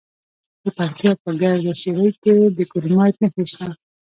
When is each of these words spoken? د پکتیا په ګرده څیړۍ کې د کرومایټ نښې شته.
د 0.63 0.65
پکتیا 0.77 1.11
په 1.23 1.29
ګرده 1.41 1.73
څیړۍ 1.81 2.11
کې 2.23 2.33
د 2.57 2.59
کرومایټ 2.71 3.15
نښې 3.21 3.43
شته. 3.51 3.67